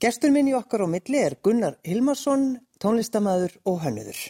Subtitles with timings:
[0.00, 4.20] Gestur minn í okkar á milli er Gunnar Hilmarsson, tónlistamæður og hönnuður.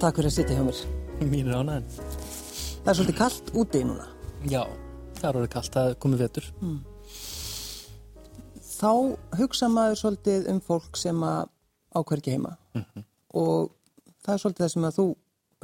[0.00, 0.80] Takk fyrir að sitja hjá mér.
[1.20, 1.84] Mín er ánægðin.
[2.80, 4.08] Það er svolítið kallt úti núna.
[4.48, 4.64] Já,
[5.20, 6.48] það er orðið kallt, það er komið vetur.
[6.64, 6.80] Mm.
[8.82, 8.90] Þá
[9.38, 11.44] hugsa maður svolítið um fólk sem að
[11.94, 13.04] ákverki heima mm -hmm.
[13.38, 13.70] og
[14.24, 15.06] það er svolítið það sem að þú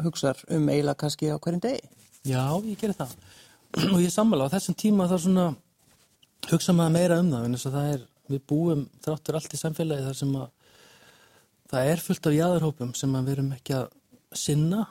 [0.05, 1.89] hugsar um eiginlega kannski á hverjum degi.
[2.25, 3.17] Já, ég gerir það.
[3.93, 5.57] Og ég sammála á þessum tíma þá svona
[6.51, 9.59] hugsa maður meira um það, en þess að það er, við búum þráttur allt í
[9.59, 10.49] samfélagi þar sem að
[11.71, 13.89] það er fullt af jáðurhópum sem að við erum ekki að
[14.33, 14.87] sinna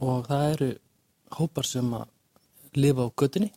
[0.00, 0.70] og það eru
[1.38, 2.06] hópar sem að
[2.74, 3.50] lifa á göttinni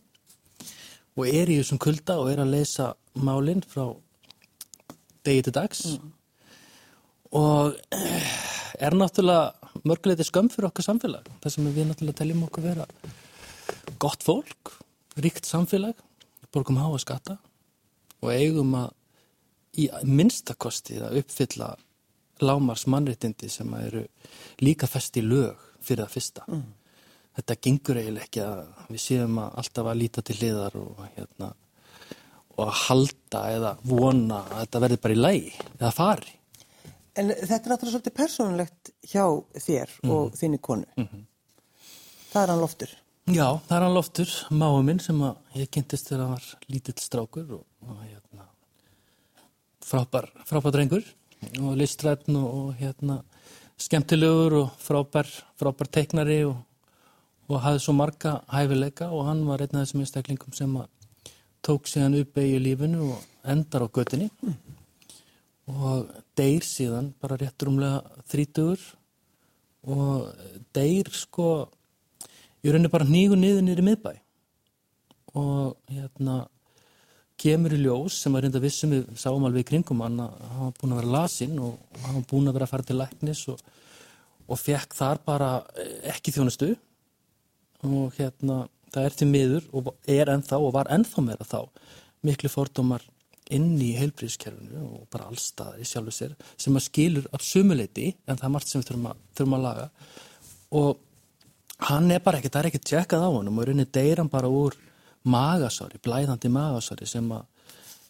[1.18, 3.86] og er í þessum kulda og er að leysa málinn frá
[5.26, 6.10] degi til dags mm.
[7.38, 7.78] og
[8.78, 12.86] er náttúrulega mörguleiti skömm fyrir okkar samfélag það sem við náttúrulega teljum okkur vera
[13.98, 14.72] gott fólk,
[15.18, 15.98] ríkt samfélag
[16.52, 17.38] borgum háa skatta
[18.22, 18.94] og eigum að
[19.78, 21.74] í minnstakosti að uppfylla
[22.42, 24.04] lámars mannréttindi sem eru
[24.62, 26.44] líka fest í lög fyrir það fyrsta.
[26.48, 26.66] Mm.
[27.38, 31.50] Þetta gengur eiginlega ekki að við séum að alltaf að líta til hliðar og, hérna,
[32.58, 36.32] og að halda eða vona að þetta verði bara í lægi eða fari.
[37.18, 39.24] En þetta er náttúrulega svolítið persónulegt hjá
[39.58, 40.10] þér mm.
[40.10, 40.38] og mhm.
[40.38, 40.88] þinni konu.
[40.96, 41.26] Mm -hmm.
[42.32, 42.96] Það er hann loftur.
[43.28, 45.18] Já, það er hann loftur, máu minn sem
[45.54, 48.46] ég kynntist þegar hann var lítill strákur og, og hérna,
[49.84, 51.04] frábær, frábær drengur
[51.60, 53.18] og listrætn og, og hérna
[53.76, 55.28] skemmtilegur og frábær,
[55.60, 56.56] frábær teiknari og,
[57.48, 60.78] og hafði svo marga hæfileika og hann var einn af þessum einstaklingum sem
[61.68, 64.54] tók síðan upp eigi lífinu og endar á göttinni mm.
[65.74, 68.80] og deyr síðan bara rétt rúmlega þrítugur.
[69.88, 70.30] Og
[70.74, 71.68] deyr sko
[72.64, 74.12] í rauninni bara nýgu niður niður í miðbæ.
[75.38, 76.38] Og hérna
[77.38, 80.64] kemur í ljós sem var reynda vissum við sáum alveg í kringum hann að hann
[80.64, 83.44] var búin að vera lasinn og hann var búin að vera að fara til læknis
[83.52, 83.60] og,
[84.48, 86.72] og fekk þar bara eh, ekki þjónustu.
[87.86, 91.60] Og hérna það er til miður og er ennþá og var ennþá meira þá
[92.26, 93.04] miklu fordómar
[93.54, 98.48] inn í heilbríðskerfinu og bara allstaði sjálfur sér sem að skilur af sumuleiti en það
[98.48, 99.86] er margt sem við þurfum að, þurfum að laga
[100.78, 100.90] og
[101.88, 104.50] hann er bara ekkert, það er ekkert tjekkað á hann og maður reynir deyran bara
[104.52, 104.76] úr
[105.28, 107.46] magasári, blæðandi magasári sem að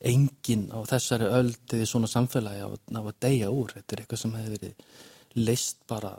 [0.09, 3.73] enginn á þessari öld eða svona samfélagi á, á að deyja úr.
[3.75, 6.13] Þetta er eitthvað sem hefur verið leist bara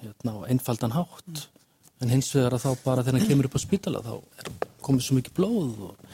[0.00, 1.26] hérna, á einfaldan hátt.
[1.28, 1.61] Mm.
[2.02, 4.50] En hins vegar að þá bara þegar hann kemur upp á spítala þá er
[4.82, 6.10] komið svo mikið blóð og,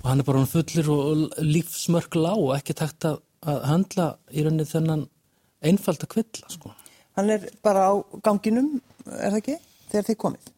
[0.00, 4.46] og hann er bara fullir og lífsmörk lág og ekki takt að, að handla í
[4.46, 5.06] rauninni þennan
[5.66, 6.48] einfalda kvilla.
[6.52, 6.72] Sko.
[7.16, 9.58] Hann er bara á ganginum, er það ekki,
[9.90, 10.52] þegar þið komið?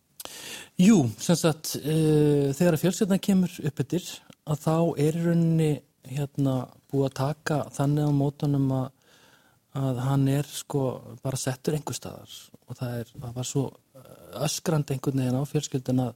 [0.79, 4.09] Jú, sem sagt, uh, þegar fjölsveitna kemur upp yfir
[4.49, 5.73] að þá er í rauninni
[6.09, 8.87] hérna búið að taka þannig á mótunum að,
[9.79, 10.85] að hann er sko
[11.25, 12.37] bara settur einhver staðar
[12.69, 13.65] og það, er, það var svo
[14.47, 16.13] öskrand einhvern veginn á fjölskyldin að,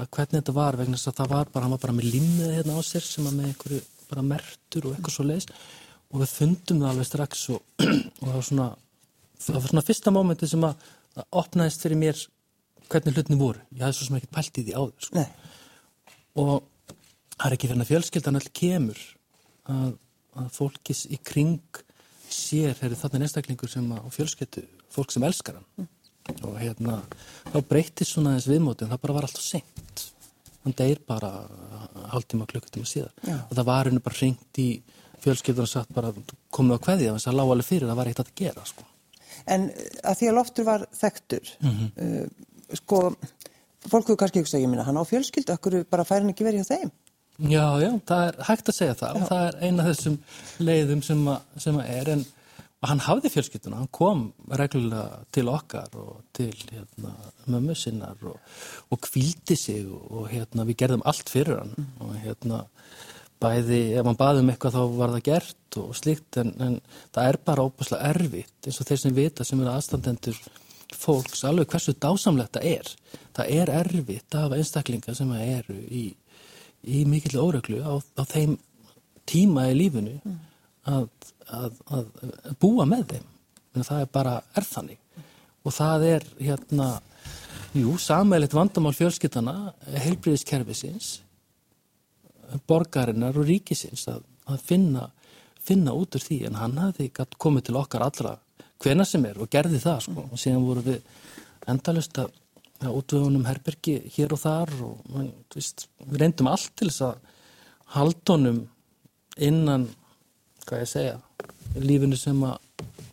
[0.00, 2.54] að hvernig þetta var vegna þess að það var bara, hann var bara með limnið
[2.58, 3.80] hérna á sér sem að með einhverju
[4.10, 5.48] bara mertur og eitthvað svo leiðis
[6.14, 7.64] og við fundum það alveg strax og,
[8.20, 8.68] og það var svona,
[9.46, 10.86] það var svona fyrsta mómenti sem að,
[11.18, 12.22] að opnaðist fyrir mér
[12.92, 13.64] hvernig hlutni voru.
[13.72, 15.06] Ég hafði svo sem ekki pælt í því áður.
[15.06, 15.24] Sko.
[16.42, 16.52] Og
[17.34, 19.02] það er ekki fyrir að fjölskyldan all kemur
[19.72, 19.90] að,
[20.42, 21.82] að fólkis í kring
[22.34, 25.88] sér, er þetta einstaklingur sem á fjölskyldu, fólk sem elskar hann.
[26.32, 27.02] Og hérna,
[27.50, 30.04] þá breytist svona þess viðmótið, það bara var alltaf senkt.
[30.64, 31.30] Hann deyr bara
[32.14, 33.12] hálftíma klukkutíma síðan.
[33.26, 33.36] Já.
[33.42, 34.68] Og það var henni bara ringt í
[35.24, 36.12] fjölskyldan og sagt bara
[36.54, 38.86] komið á hverði, þannig að það lág alveg fyrir, það var eitt að gera, sko.
[39.54, 39.66] En
[40.00, 41.88] að því að loftur var þekktur, mm -hmm.
[42.04, 43.00] uh, sko,
[43.84, 46.64] fólk hefur kannski hugsað, ég minna, hann á fjölskyldu, okkur bara fær hann ekki verið
[46.64, 46.94] hjá þeim?
[47.50, 49.20] Já, já, það er hægt að segja það já.
[49.20, 50.18] og það er eina af þessum
[50.58, 52.26] leiðum sem að, sem að er, en
[52.90, 54.24] hann hafði fjölskylduna, hann kom
[54.60, 57.14] reglulega til okkar og til hérna,
[57.50, 58.38] mömmu sinnar og,
[58.90, 61.90] og kvildi sig og, og hérna, við gerðum allt fyrir hann mm.
[62.04, 62.64] og hérna
[63.42, 66.76] bæði, ef hann baði um eitthvað þá var það gert og slíkt en, en
[67.14, 70.38] það er bara óbúslega erfitt eins og þeir sem vita sem eru aðstandendur
[70.94, 72.92] fólks alveg hversu dásamlegt það er.
[73.34, 76.04] Það er erfitt að hafa einstaklinga sem eru í,
[76.86, 78.58] í mikill óröklu á, á þeim
[79.28, 80.40] tíma í lífinu mm.
[80.90, 81.08] Að,
[81.48, 82.12] að, að
[82.60, 83.30] búa með þeim.
[83.74, 85.00] En það er bara erðannig.
[85.64, 86.88] Og það er hérna,
[87.74, 89.56] jú, samælitt vandamál fjölskyttana,
[90.04, 91.16] heilbríðiskerfisins,
[92.68, 95.08] borgarinnar og ríkisins að að finna,
[95.64, 97.10] finna út úr því en hann hafði
[97.40, 98.36] komið til okkar allra
[98.82, 100.98] hvena sem er og gerði það sko og síðan voru við
[101.70, 102.32] endalust að
[102.84, 107.22] útvöðunum herbergi hér og þar og við reyndum allt til þess að
[107.94, 108.64] haldunum
[109.40, 109.86] innan,
[110.68, 111.16] hvað ég segja
[111.84, 112.58] lífinu sem að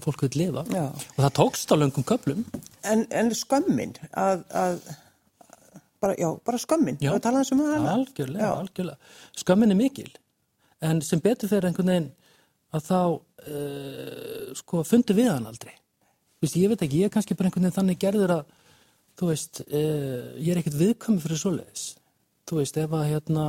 [0.01, 0.85] fólk vil lifa Já.
[0.89, 2.43] og það tókst á löngum köplum
[2.83, 4.79] En, en skömmin að, að
[6.01, 7.11] bara, já, bara skömmin, Já.
[7.13, 7.91] við talaðum sem um hana.
[7.99, 8.53] algjörlega, Já.
[8.63, 10.09] algjörlega skömmin er mikil
[10.81, 12.09] en sem betur fyrir einhvern veginn
[12.73, 15.75] að þá uh, sko fundi við hann aldrei
[16.41, 18.55] Vist, ég veit ekki, ég er kannski bara einhvern veginn þannig gerður að
[19.21, 21.83] þú veist, uh, ég er ekkert viðkvæmi fyrir svoleiðis
[22.49, 23.45] þú veist, ef að hérna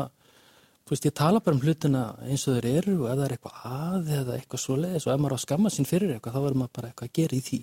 [0.83, 3.35] þú veist, ég tala bara um hlutina eins og þeir eru og ef það er
[3.37, 6.61] eitthvað að eða eitthvað svoleiðis og ef maður á skamma sín fyrir eitthvað þá verður
[6.63, 7.61] maður bara eitthvað að gera í því.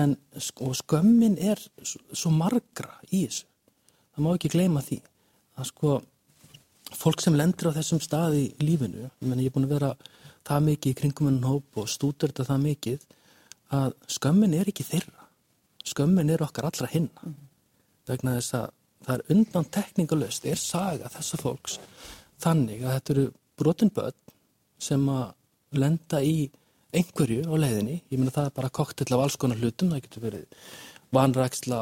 [0.00, 3.46] En sk- og skömmin er svo, margra í þessu.
[4.14, 5.00] Það má ekki gleyma því
[5.58, 5.94] að sko
[7.00, 9.92] fólk sem lendir á þessum stað í lífinu ég, meni, ég er búin að vera
[10.46, 13.06] það mikið í kringum enn hóp og stúdur þetta það mikið
[13.80, 15.26] að skömmin er ekki þeirra.
[15.86, 17.34] Skömmin er okkar allra hinna.
[18.06, 18.70] Vegna þess að
[19.06, 21.78] það er undan tekningalöst er saga þessa fólks
[22.40, 23.26] þannig að þetta eru
[23.60, 24.16] brotin börn
[24.80, 25.26] sem að
[25.80, 26.50] lenda í
[26.96, 28.00] einhverju á leiðinni.
[28.10, 29.92] Ég meina það er bara koktill af alls konar hlutum.
[29.92, 30.46] Það getur verið
[31.14, 31.80] vanræksla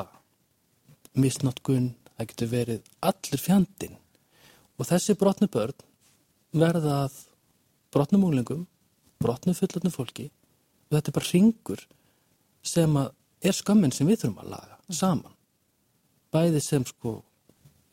[1.19, 3.97] misnotkun, það getur verið allir fjandinn.
[4.79, 5.77] Og þessi brotnu börn
[6.55, 7.23] verða að
[7.95, 8.67] brotnum úlingum,
[9.23, 10.29] brotnum fullotnum fólki
[10.89, 11.83] og þetta er bara ringur
[12.65, 13.09] sem að
[13.49, 15.35] er skömmin sem við þurfum að laga saman.
[16.33, 17.19] Bæði sem sko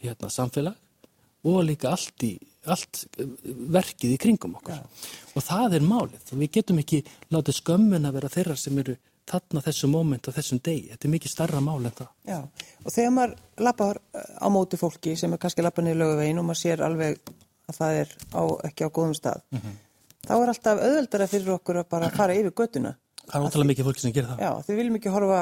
[0.03, 0.77] hérna, samfélag
[1.45, 3.33] og líka allt, í, allt eh,
[3.75, 4.81] verkið í kringum okkur.
[5.35, 6.31] Og það er málið.
[6.33, 7.03] Við getum ekki
[7.33, 10.91] látið skömmin að vera þeirra sem eru þarna þessu moment og þessum degi.
[10.91, 12.11] Þetta er mikið starra mál en það.
[12.29, 12.37] Já,
[12.83, 16.61] og þegar maður lappar á móti fólki sem er kannski lappar niður löguvegin og maður
[16.61, 17.33] sér alveg
[17.65, 19.41] að það er á, ekki á góðum stað,
[20.25, 22.95] þá er alltaf auðveldara fyrir okkur að bara fara yfir göttuna.
[23.25, 24.43] það er ótrúlega mikið fólki sem gerir það.
[24.45, 25.39] Já, þið viljum ekki horfa,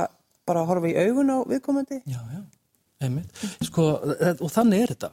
[0.48, 2.00] bara horfa í augun á viðkomandi.
[2.08, 2.42] Já, já,
[3.04, 3.44] einmitt.
[3.68, 3.90] Sko,
[4.40, 5.12] og þannig er þetta.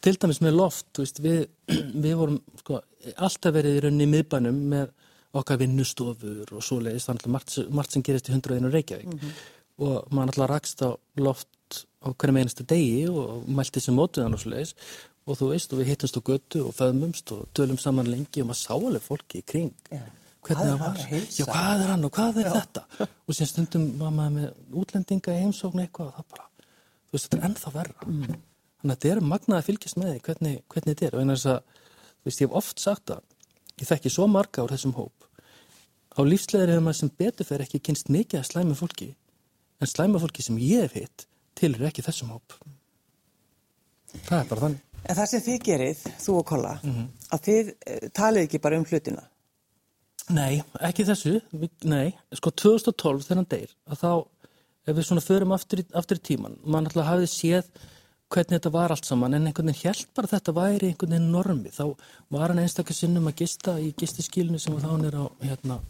[0.00, 1.44] Til dæmis með loft, veist, við,
[2.04, 2.80] við vorum sko,
[3.16, 4.92] alltaf verið í rauninni í miðbænum með
[5.40, 9.26] okkar vinnustofur og svoleiðis, þannig að margt, margt sem gerist í 101 Reykjavík.
[9.80, 14.42] Og maður alltaf rakst á loft á hverjum einasta degi og mælti sem mótuðan og
[14.42, 14.74] svoleiðis.
[15.28, 18.50] Og þú veist, og við hittumst á götu og föðmumst og tölum saman lengi og
[18.50, 19.70] maður sá alveg fólki í kring.
[19.92, 20.02] Já.
[20.40, 21.00] Hvernig er það var.
[21.36, 22.84] Já, hvað er hann og hvað er þetta?
[23.28, 27.26] Og síðan stundum var maður með útlendinga í heimsókn eitthvað og það bara, þú veist,
[27.26, 28.06] þetta er ennþá verra.
[28.08, 28.38] Mm.
[28.80, 31.14] Þannig að þetta er magnað að fylgjast með því hvernig, hvernig þetta er.
[31.16, 31.62] Og einnig að,
[32.20, 33.22] þú veist, ég hef oft sagt að
[33.80, 35.26] ég þekki svo marga úr þessum hóp.
[36.16, 39.10] Á lífsleðir hefur maður sem betur fyrir ekki kynst mikið að slæma fólki,
[39.80, 41.26] en slæma fólki sem ég hef hitt
[41.60, 42.56] tilur ekki þessum hóp.
[44.26, 44.80] Það er bara þannig.
[45.08, 47.04] En það sem þið gerið, þú og Kolla, Mhm.
[47.32, 49.22] að þið eh, talið ekki bara um hlutina.
[50.30, 51.40] Nei, ekki þessu,
[51.84, 54.26] nei, sko 2012 þegar hann deyr, að þá,
[54.86, 57.70] ef við svona förum aftur í, aftur í tíman, mann alltaf hafði séð
[58.30, 61.72] hvernig þetta var allt saman, en einhvern veginn held bara þetta væri einhvern veginn normi,
[61.74, 61.84] þá
[62.30, 65.80] var hann einstaklega sinnum að gista í gistiskilinu sem þá nýr á, hérna,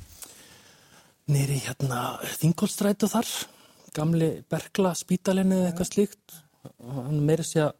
[1.30, 2.00] nýri, hérna,
[2.40, 3.34] Þingolstrætu þar,
[3.96, 6.40] gamli Berkla spítalinni eða eitthvað slíkt,
[6.80, 7.76] hann meiri sé að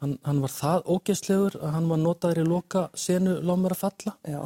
[0.00, 4.16] hann, hann var það ógeðslegur að hann var notaður í loka senu lómur að falla.
[4.24, 4.42] Já.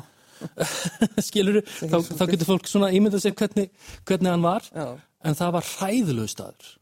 [1.29, 3.69] skilur þá, þá getur fólk svona ímyndað sér hvernig,
[4.05, 4.89] hvernig hann var Já.
[5.25, 6.73] en það var hræðilegu staður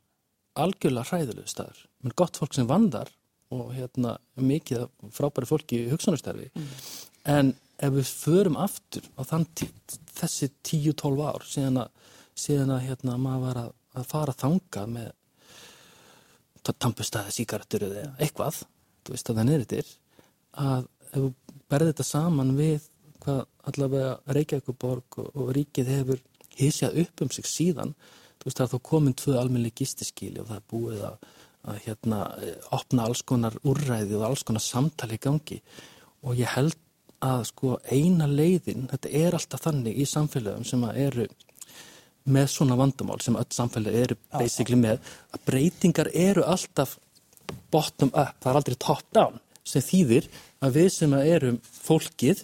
[0.58, 1.82] algjörlega hræðilegu staður.
[2.02, 3.10] Menn gott fólk sem vandar
[3.52, 6.48] og hérna mikið frábæri fólki í hugsanarsterfi
[7.28, 9.46] en ef við förum aftur á þann
[10.16, 11.90] þessi 10-12 ár síðan að,
[12.38, 15.10] síðan að hérna, maður var að, að fara þangað með
[16.62, 18.62] tampustæði, síkaretur eða eitthvað,
[19.02, 19.92] þú veist að það er yfir
[20.62, 21.30] að ef þú
[21.72, 22.88] berði þetta saman við
[23.22, 23.40] hvað
[23.70, 26.22] allavega Reykjavíkuborg og, og ríkið hefur
[26.58, 27.94] hísjað upp um sig síðan
[28.46, 31.28] veist það er þá komin tvö almenni gistiskíli og það er búið að,
[31.72, 35.60] að hérna eh, opna alls konar úrræði og alls konar samtali í gangi.
[36.22, 36.78] Og ég held
[37.22, 41.26] að sko eina leiðin, þetta er alltaf þannig í samfélögum sem að eru
[42.32, 45.00] með svona vandamál sem öll samfélagi eru basically með
[45.34, 46.96] að breytingar eru alltaf
[47.72, 50.28] bottom up, það er aldrei top down sem þýðir
[50.62, 52.42] að við sem að erum fólkið,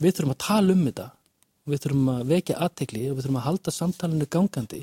[0.00, 1.08] við þurfum að tala um þetta.
[1.70, 4.80] Við þurfum að vekja aðtekli og við þurfum að halda samtalenu gangandi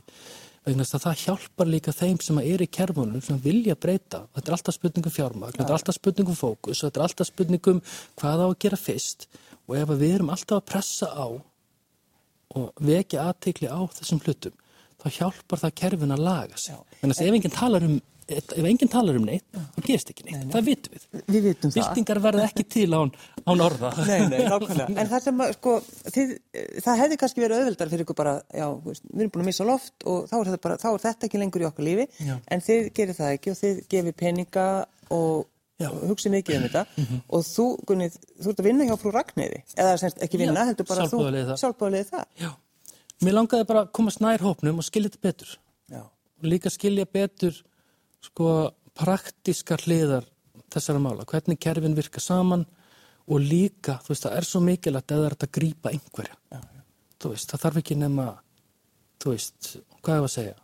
[0.67, 4.25] að það hjálpar líka þeim sem eru í kerfunum sem vilja breyta.
[4.35, 7.81] Þetta er alltaf spurningum fjármagn, þetta er alltaf spurningum fókus þetta er alltaf spurningum
[8.19, 9.27] hvað á að gera fyrst.
[9.67, 11.27] Og ef við erum alltaf að pressa á
[12.57, 14.55] og vekja aðtekli á þessum hlutum
[14.97, 16.77] þá hjálpar það kerfin að laga sig.
[17.01, 17.97] Þannig að ef enginn talar um
[18.27, 21.05] ef enginn talar um neitt, þá gerist ekki neitt, það vitum við.
[21.31, 21.77] Við vitum það.
[21.79, 23.11] Byltingar verða ekki til án,
[23.47, 23.91] án orða.
[24.07, 24.87] Nei, nei, nákvæmlega.
[25.03, 25.75] En það sem, að, sko,
[26.15, 26.33] þið,
[26.83, 29.67] það hefði kannski verið auðveldar fyrir ykkur bara, já, þú við erum búin að missa
[29.69, 32.35] loft og þá er þetta bara, þá er þetta ekki lengur í okkar lífi, Já.
[32.51, 34.65] en þið gerir það ekki og þið gefið peninga
[35.15, 35.47] og,
[35.79, 35.87] Já.
[35.93, 36.83] og hugsið mikið um þetta
[37.37, 40.71] og þú, Gunnið, þú ert að vinna hjá frú Ragnæði, eða semst ekki vinna, Já,
[40.73, 41.61] heldur bara þú sjálfboðaliði það.
[41.63, 42.25] sjálfbáðaliði það.
[42.43, 42.51] Já,
[43.27, 45.53] mér langaði bara að komast nær hópnum og skilja þetta betur.
[45.93, 46.01] Já.
[46.41, 47.55] Og líka skilja betur,
[48.25, 48.49] sko,
[48.97, 50.27] praktískar hliðar
[50.73, 52.65] þessara mála, hvernig kerfin virka saman
[53.27, 56.37] og líka, þú veist, það er svo mikilvægt að það er að grípa einhverja.
[56.51, 56.83] Já, já.
[57.17, 58.27] Þú veist, það þarf ekki nema,
[59.23, 59.69] þú veist,
[60.01, 60.55] hvað er að segja?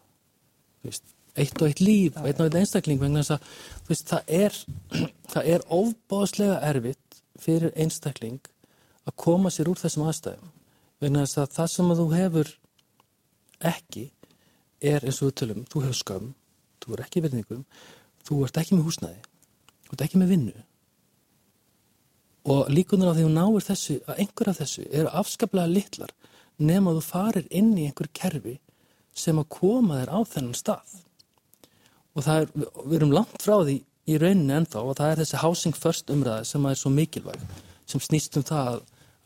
[0.79, 3.48] Þú veist, eitt og eitt líf, einn og eitt einstakling, vegna þess að,
[3.81, 4.60] þú veist, það er,
[5.33, 8.51] það er ofbáðslega erfitt fyrir einstakling
[9.03, 10.53] að koma sér úr þessum aðstæðum.
[11.03, 12.53] Vegna þess að það sem að þú hefur
[13.74, 14.05] ekki
[14.83, 16.31] er eins og við tölum, þú hefur skömm,
[16.83, 17.63] þú er ekki í virðingum,
[18.27, 19.21] þú ert ekki með húsnæði,
[19.87, 20.65] þú ert ekki með vinnu.
[22.53, 26.11] Og líkunar af því þú náir þessu, að einhver af þessu eru afskaplega litlar
[26.59, 28.57] nema þú farir inn í einhver kerfi
[29.15, 30.95] sem að koma þér á þennan stað.
[32.13, 32.49] Og það er,
[32.85, 33.77] við erum langt frá því
[34.09, 37.45] í rauninni ennþá og það er þessi housing first umræði sem er svo mikilvæg
[37.89, 38.81] sem snýst um það að,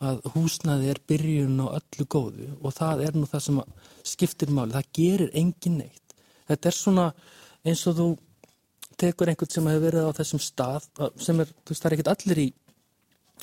[0.08, 4.54] að húsnæði er byrjun á öllu góðu og það er nú það sem að skiptir
[4.54, 6.16] máli, það gerir engin neitt.
[6.48, 7.08] Þetta er svona
[7.68, 8.08] eins og þú
[8.98, 10.88] tekur einhvern sem hefur verið á þessum stað
[11.22, 12.48] sem er, þú veist, það er ekkert allir í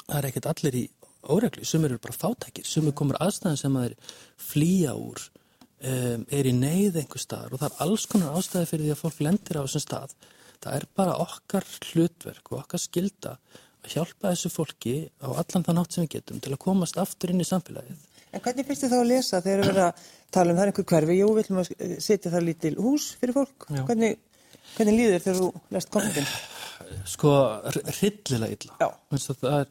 [0.04, 0.84] það er ekkert allir í
[1.24, 4.16] óreglu, sumir eru bara fátækir, sumir komur aðstæðan sem að þeir
[4.50, 8.86] flýja úr um, er í neyð einhver staðar og það er alls konar ástæði fyrir
[8.88, 10.16] því að fólk lendir á þessum stað.
[10.64, 13.36] Það er bara okkar hlutverk og okkar skilda
[13.84, 17.32] að hjálpa þessu fólki á allan þann átt sem við getum til að komast aftur
[17.32, 20.50] inn í samfélagið En hvernig finnst þið þá að lesa þegar við erum að tala
[20.52, 23.66] um það er einhver hverfi, jú, við ætlum að setja þar lítil hús fyrir fólk,
[23.86, 24.16] hvernig,
[24.74, 26.30] hvernig líður þegar þú lest kommentin?
[27.08, 27.34] sko
[27.70, 29.70] hryllilega illa það er,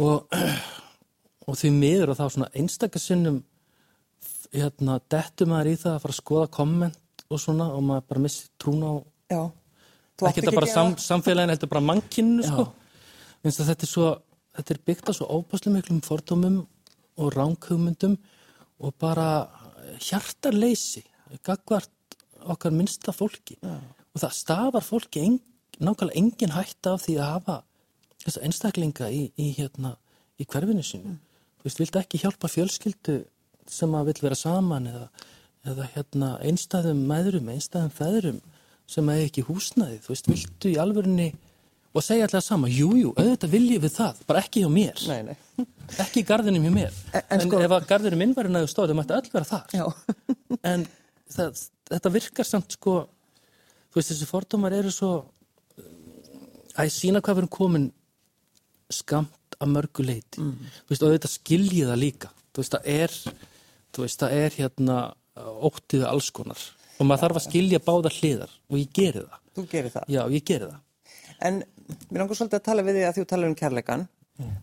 [0.00, 0.38] og,
[1.46, 3.42] og því miður og þá svona einstakasinnum
[4.54, 8.24] hérna, dettur maður í það að fara að skoða komment og svona og maður bara
[8.26, 8.92] missi trún á
[9.26, 9.42] Já.
[10.22, 12.68] Ekki þetta bara sam, samfélagin heldur bara mannkinu sko.
[13.42, 14.06] Þetta er svo
[14.56, 16.60] þetta er byggt á svo óbáslega miklum fordómum
[17.16, 18.16] og ránkhugmyndum
[18.78, 19.46] og bara
[20.02, 21.04] hjartarleysi
[21.44, 21.90] gagvart
[22.46, 23.78] okkar minnsta fólki Já.
[24.14, 25.38] og það stafar fólki en,
[25.80, 27.56] nákvæmlega engin hætta af því að hafa
[28.24, 29.96] þessa einstaklinga í, í, hérna,
[30.40, 31.16] í hverfinu sínu.
[31.60, 33.16] Þú veist, viltu ekki hjálpa fjölskyldu
[33.70, 35.08] sem að vill vera saman eða,
[35.66, 38.40] eða hérna, einstæðum mæðurum, einstæðum feðurum
[38.90, 40.00] sem að ekki húsnaði.
[40.04, 41.28] Þú veist, viltu í alvörunni
[41.96, 45.22] og segja alltaf sama, jú, jú, auðvitað viljið við það, bara ekki hjá mér, Nei,
[45.30, 45.66] nei.
[46.04, 46.98] ekki í garðinum hjá mér.
[47.12, 49.48] En- En, en sko- ef að garðinum minn var næðu stóð, það mætti öll vera
[49.52, 49.76] þar.
[49.76, 49.86] Já.
[50.72, 50.86] En
[51.32, 52.96] það, þetta virkar samt sko,
[53.90, 55.12] þú veist þessi fordómar eru svo
[56.76, 57.86] að sína hvað erum komin
[58.92, 60.42] skamt að mörgu leiti.
[60.42, 62.30] Þú veist, og þetta skiljið það líka.
[62.52, 63.14] Þú veist, það er,
[63.96, 64.98] þú veist, það er hérna
[65.70, 66.60] óttiðu alls konar.
[67.00, 69.40] Og maður þarf að skilja báðar hliðar og ég geri það.
[69.56, 70.06] Þú gerir það.
[70.12, 70.78] Já, ég geri það.
[71.40, 71.62] En
[72.10, 74.06] mér langar svolítið að tala við þig að þú talar um kærleikan,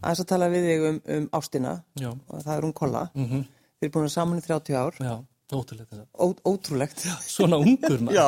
[0.02, 2.10] aðeins að tala við þig um, um ástina Já.
[2.14, 3.04] og það er um kolla.
[3.14, 3.46] Mm -hmm.
[3.80, 5.16] Þið er búin að saman í 30 ár, Já,
[5.54, 6.06] ótrúlega þetta.
[6.18, 7.00] Ó, ótrúlegt.
[7.28, 8.16] Svona ungur maður.
[8.20, 8.28] Já,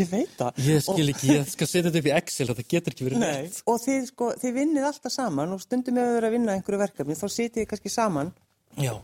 [0.00, 0.52] ég veit það.
[0.68, 3.50] Ég skil ekki, ég skal setja þetta upp í Excel, þetta getur ekki verið Nei,
[3.66, 6.78] og þið, sko, þið vinnið alltaf saman og stundum ef þið eru að vinna einhverju
[6.78, 8.32] verkefni þá sitið þið kannski saman
[8.80, 8.94] Já,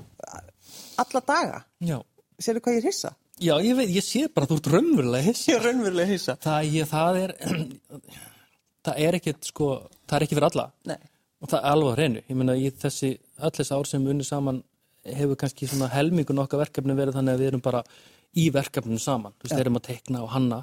[0.97, 1.65] alla daga.
[1.79, 1.99] já.
[2.41, 3.13] Sérðu hvað ég hissa?
[3.41, 5.47] Já, ég veit, ég sé bara að þú ert raunverulega hiss.
[5.49, 6.35] Ég er raunverulega hissa.
[6.41, 7.33] Það, ég, það er,
[8.87, 9.71] það er ekkit, sko,
[10.09, 10.67] það er ekki fyrir alla.
[10.91, 10.99] Nei.
[11.41, 12.23] Og það er alveg hreinu.
[12.29, 14.63] Ég meina, í þessi, öll þessi ár sem við unnum saman
[15.09, 17.85] hefur kannski svona helmingun okkar verkefni verið þannig að við erum bara
[18.37, 19.37] í verkefninu saman.
[19.39, 20.61] Þú veist, við erum að tekna og hanna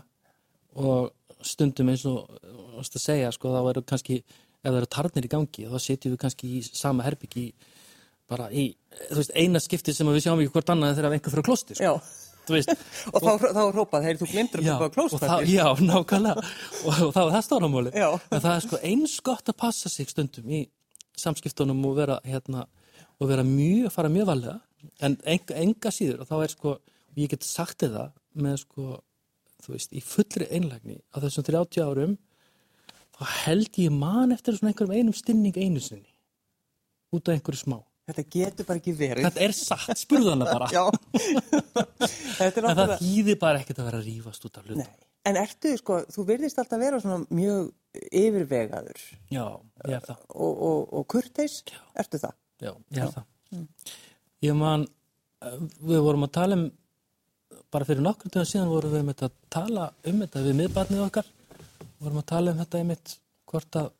[0.78, 4.20] og stundum eins og, þú veist að segja, sko, þá eru kannski,
[4.62, 7.48] ef það eru tarnir í gangi, þá setjum við kannski í sama herbyggi
[8.30, 8.70] bara í,
[9.08, 11.78] þú veist, eina skipti sem við sjáum ekki hvort annað þegar einhver fyrir að klosti,
[11.78, 11.86] sko.
[11.88, 12.72] Já, veist,
[13.14, 15.54] og þá, þá er hrópað, heyrðu, þú glimtur að koma á og klóspætti.
[15.54, 18.08] já, nákvæmlega og, og það var það stóramáli Já.
[18.18, 20.62] en það er sko eins gott að passa sig stundum í
[21.18, 22.68] samskiptunum og vera hérna,
[23.18, 24.60] og vera mjög, fara mjög valega
[25.02, 29.00] en enga, enga síður og þá er sko, og ég get sagt það með sko,
[29.66, 32.18] þú veist, í fullri einlægni á þessum 30 árum
[33.18, 36.12] þá held ég man eftir svona einhverjum einum stinning einu sinni
[37.16, 39.26] út af einhverju smá Þetta getur bara ekki verið.
[39.28, 40.86] þetta er satt, spurðu hana bara Já.
[42.38, 45.06] Þetta en það þýðir bara ekkert að vera að rífast út af hlutum Nei.
[45.28, 47.66] En ertu, sko, þú virðist alltaf vera svona mjög
[48.16, 49.02] yfirvegaður
[49.34, 49.44] já,
[49.90, 51.58] ég er það og, og, og kurteis,
[52.00, 52.38] ertu það?
[52.64, 53.66] Já, ég er það.
[54.48, 54.86] Ég man,
[55.84, 56.68] við vorum að tala um
[57.74, 61.32] bara fyrir nokkur dögum síðan vorum við með að tala um þetta við miðbarnið okkar
[62.00, 63.18] vorum að tala um þetta einmitt
[63.52, 63.92] hvort að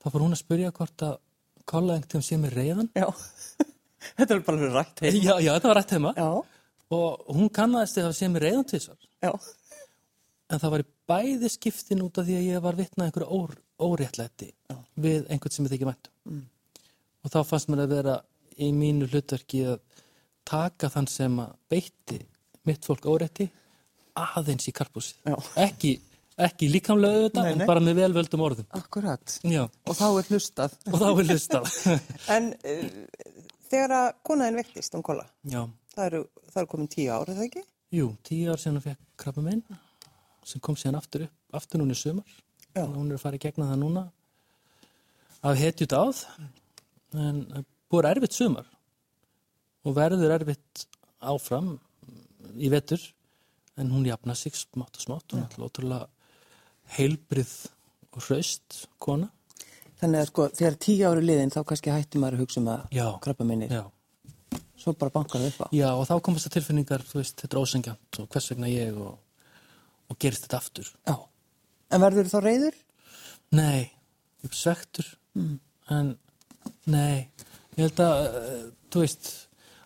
[0.00, 1.18] þá fór hún að spyrja hvort að
[1.68, 3.08] kolla einhvern tíum sé mér reyðan Já,
[4.18, 5.18] þetta er bara rætt heim.
[5.20, 6.14] já, já, þetta var rætt heima.
[6.16, 6.30] Já,
[6.96, 9.32] og hún kannaðist að það sé mér reyðan tvisar já,
[10.50, 13.54] en það var í bæði skiptin út af því að ég var vitnað einhverju ór,
[13.80, 14.50] óréttlæti
[15.00, 16.42] við einhvern sem ég þykir vænt mm.
[17.24, 18.18] og þá fannst mér að vera
[18.60, 19.78] í mínu hlutverki að
[20.50, 22.20] taka þann sem að beitti
[22.68, 23.46] mitt fólk órétti
[24.18, 25.36] aðeins í karpúsið Já.
[25.64, 25.94] ekki,
[26.46, 28.66] ekki líkamlega auðvitað en bara með velvöldum orðum.
[28.78, 29.34] Akkurat.
[29.46, 30.76] Já, Og þá er hlustað.
[30.90, 31.70] og þá er hlustað.
[32.36, 32.86] En uh,
[33.70, 35.26] þegar að konaðin vektist, hún kolla,
[35.94, 37.64] það eru, það eru komin tíu ár, er það ekki?
[37.94, 39.62] jú, tíu ár síðan hún fekk krabba minn
[40.46, 42.36] sem kom síðan aftur upp, aftur núna í sumar.
[42.78, 44.04] Að hún er að fara í gegna það núna
[45.42, 46.20] af hetjut áð
[47.18, 48.66] en það er búið erfitt sumar
[49.88, 50.84] og verður erfitt
[51.26, 51.72] áfram
[52.60, 53.02] í vetur
[53.80, 55.32] en hún jafna sig smátt og smátt.
[55.34, 56.06] Er alltaf ótrúlega
[56.96, 57.52] heilbrið
[58.14, 59.28] og hraust kona
[60.00, 62.84] Þannig að sko, þegar tíu ári liðin þá kannski hættum maður að hugsa um að
[62.96, 63.04] Já.
[63.20, 63.72] krabba minnir.
[63.74, 63.82] Já,
[64.80, 65.66] Svo bara bankar það upp á.
[65.76, 68.96] Já og þá komast það tilfinningar þú veist, þetta er ósengjant og hvers vegna ég
[68.96, 69.18] og,
[70.08, 71.16] og gerist þetta aftur Já.
[71.92, 72.78] En verður þá reyður?
[73.58, 73.90] Nei,
[74.40, 75.10] ég er svektur
[75.92, 76.14] en
[76.88, 77.28] nei
[77.76, 79.30] ég held að, uh, þú veist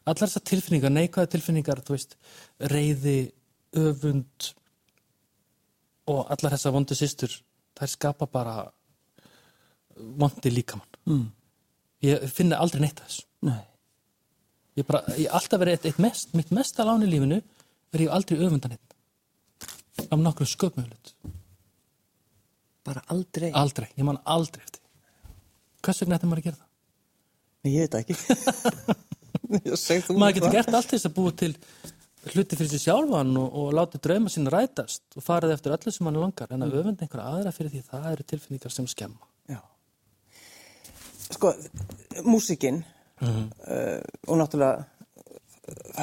[0.04, 2.14] allar þessar tilfinningar, neikvæða tilfinningar þú veist,
[2.70, 3.18] reyði
[3.82, 4.52] öfund
[6.10, 7.32] og allar þessar vondu systur
[7.78, 8.56] þær skapa bara
[9.96, 11.26] vondi líkamann Mm.
[12.02, 13.60] ég finna aldrei neitt af þessu Nei.
[14.76, 17.42] ég bara, ég alltaf verið eitt, eitt mest mitt mesta lán í lífinu
[17.92, 18.94] er ég aldrei öfundan hitt
[20.10, 21.12] af nokkrum sköpmjölut
[22.84, 23.50] Bara aldrei.
[23.52, 24.80] aldrei, ég man aldrei eftir
[25.84, 26.70] hvers vegna ætti maður að gera það?
[27.64, 28.14] Nei, ég veit ekki.
[30.20, 31.52] maður getur gert allt þess að búa til
[32.32, 36.06] hluti fyrir sig sjálfan og, og láti drauma sín rætast og farið eftir öllu sem
[36.08, 39.60] hann langar en að öfunda einhverja aðra fyrir því það eru tilfinningar sem skemma Já.
[41.30, 41.54] Sko,
[42.24, 42.82] músikinn
[43.22, 43.44] Mhm.
[43.70, 44.84] uh, og náttúrulega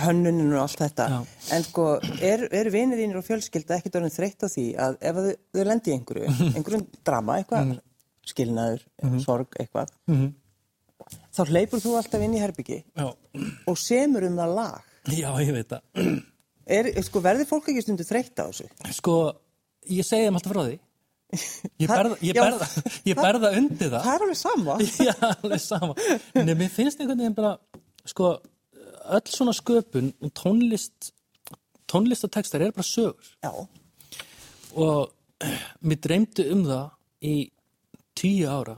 [0.06, 1.18] hönnunin og allt þetta Já.
[1.58, 1.84] en sko,
[2.24, 5.66] er, er vinir þínir og fjölskylda ekkert orðin þreytt á því að ef þau, þau
[5.68, 7.82] lendi í einhverju, einhverjum drama eitthvað, Mhm.
[8.32, 8.86] skilnaður
[9.26, 10.32] sorg, eitthvað -hmm.
[11.36, 13.14] þá hleypur þú alltaf inn í herbyggi já.
[13.68, 15.82] og semur um það lag já, ég veit það
[16.72, 18.68] er, sko, verður fólk ekki stundu þreytt á þessu?
[18.98, 19.16] sko,
[19.90, 20.78] ég segi þeim alltaf frá því
[21.80, 22.66] ég berða, ég berða,
[23.08, 24.74] ég berða undir það Það er alveg sama
[25.08, 25.96] Já, alveg sama.
[26.36, 27.54] Nei, mér finnst einhvern veginn bara,
[28.12, 28.34] sko,
[29.16, 31.14] öll svona sköpun tónlist,
[31.90, 33.32] tónlist og textar er bara sögur.
[33.44, 33.52] Já,
[34.76, 35.12] Og
[35.88, 36.92] mér dreymdi um það
[37.32, 37.36] í
[38.20, 38.76] tíu ára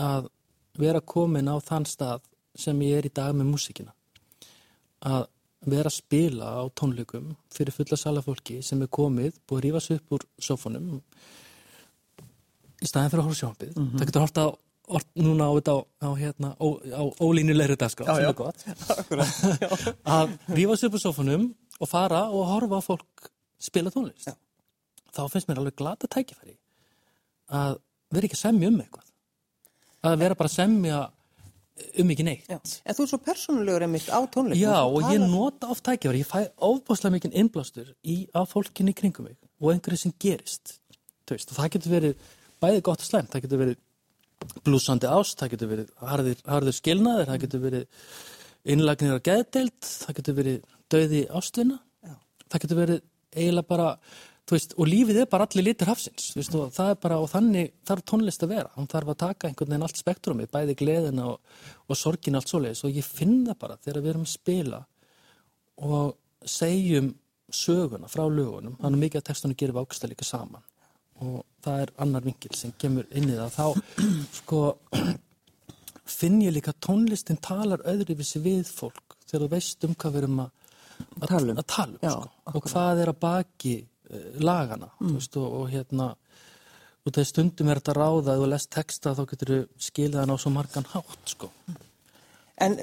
[0.00, 0.30] að
[0.80, 2.22] vera komin á þann stað
[2.58, 3.92] sem ég er í dag með músikina.
[5.08, 5.22] Að
[5.70, 10.00] vera að spila á tónleikum fyrir fulla salafólki sem er komið, búið að rífa sig
[10.00, 11.00] upp úr sófanum
[12.80, 13.72] í staðin fyrir að horfa á sjónbið.
[13.76, 14.46] Það getur hort á
[14.90, 18.64] hort núna á á, á, hérna, á ólínulegri dagskrá, sem er gott.
[20.16, 21.46] að rífa sig upp úr sófanum
[21.80, 24.26] og fara og horfa fólk spila tónlist.
[24.26, 24.34] Já.
[25.14, 26.56] Þá finnst mér alveg glata tækifæri
[27.50, 27.78] að
[28.14, 29.08] vera ekki að semja um eitthvað.
[30.06, 31.00] Að vera bara að semja
[32.02, 32.46] um ekki neitt.
[32.48, 32.58] já.
[32.86, 36.22] En þú er svo persónulegur einmitt á tónleikum Já, og ég talar- nota oft tækifæri,
[36.24, 40.78] ég fæ ofbáslega mikinn innblástur í að fólkinni kringum mig og einhverju sem gerist.
[41.30, 42.14] Veist, það getur verið
[42.60, 43.76] bæði gott og slæmt, það getur verið
[44.64, 47.84] blúsandi ást, það getur verið harðir, harðir skilnaðir, það getur verið
[48.74, 50.58] innlagnir á geðdeild, það getur verið
[50.90, 52.14] döði ástvina, Já.
[52.50, 53.00] það getur verið
[53.36, 53.88] eiginlega bara,
[54.50, 58.44] veist, og lífið er bara allir litur hafsins, veist, og bara, og þannig þarf tónlist
[58.46, 61.40] að vera, hann þarf að taka einhvern veginn allt spektrumið, bæði gleðina og,
[61.86, 64.82] og sorgin allt svoleiðis, og ég finn það bara þegar við erum að spila
[65.90, 67.14] og segjum
[67.50, 70.62] söguna frá lögunum, þannig mikið að textunum gerir váksta líka saman.
[71.20, 73.56] Og það er annar vinkil sem kemur inn í það.
[73.56, 73.66] Þá
[74.38, 74.60] sko
[76.20, 80.22] finn ég líka að tónlistin talar öðruvísi við fólk þegar þú veist um hvað við
[80.24, 80.50] erum að,
[81.20, 81.60] að Tala um.
[81.60, 82.54] að um sko.
[82.54, 83.76] og hvað er að baki
[84.42, 85.12] lagana mm.
[85.16, 86.10] veist, og, og hérna
[87.06, 90.34] og þegar stundum er þetta ráða að þú lest texta þá getur þú skilað hann
[90.34, 91.48] á svo margan hátt sko.
[92.60, 92.76] En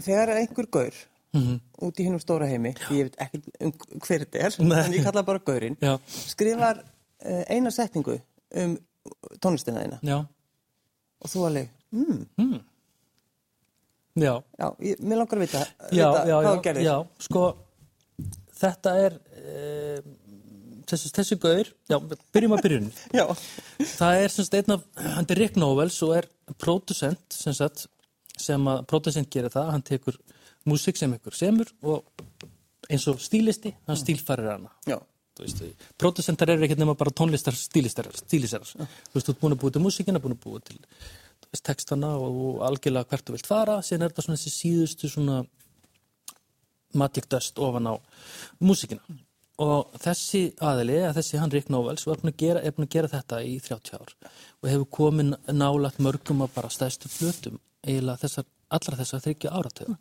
[0.00, 1.02] þegar einhver gaur
[1.34, 1.56] Mhm.
[1.82, 3.72] út í hinnum stóra heimi, ég veit ekki um
[4.06, 4.84] hver þetta er, Nei.
[4.84, 5.96] en ég kalla bara gaurinn, Já.
[6.06, 8.20] skrifar uh, eina setningu
[8.54, 8.76] um
[9.42, 10.20] tónlistina þína Já.
[11.20, 12.60] og þú alveg, mm,
[14.14, 14.42] Já.
[14.58, 16.84] já, ég, mér langar að vita, já, vita já, hvað já, þú gerðir.
[16.86, 17.42] já, sko
[18.60, 20.02] þetta er e,
[20.90, 21.96] þessi, þessi gaur já,
[22.34, 23.24] byrjum að byrjun Já.
[23.96, 24.84] það er sem sagt einn af,
[25.16, 26.28] hann er Rick Novels og er
[26.60, 27.86] producent sem sagt
[28.40, 30.18] sem að producent gerir það, hann tekur
[30.68, 32.06] músík sem ykkur semur og
[32.90, 34.72] eins og stílisti, hann stílfærir hana.
[34.88, 34.98] Já.
[35.34, 35.62] þú veist,
[35.98, 39.74] pródusentar eru ekkert nema bara tónlistar stílistar, stílisarar þú veist, þú ert búin að búa
[39.74, 40.78] til músíkina, búin að búa til
[41.48, 45.40] veist, textana og algjörlega hvert þú vilt fara, síðan er þetta svona þessi síðustu svona
[46.94, 47.94] magic dust ofan á
[48.62, 49.02] músíkina
[49.62, 52.94] og þessi aðili, að þessi hann Rick Novels var búin að gera, er búin að
[52.96, 54.14] gera þetta í 30 ár.
[54.62, 59.98] Og hefur komið nálagt mörgum að bara stæðstu flutum eiginlega þessar, allra þessar þryggja áratöða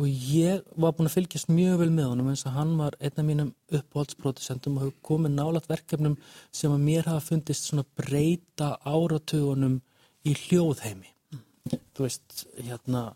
[0.00, 3.20] og ég var búin að fylgjast mjög vel með honum eins og hann var einn
[3.20, 6.16] af mínum uppáhaldsproducentum og hefur komið nálat verkefnum
[6.56, 9.80] sem að mér hafa fundist svona breyta áratögunum
[10.24, 11.10] í hljóðheimi.
[11.96, 13.10] Þú veist, hérna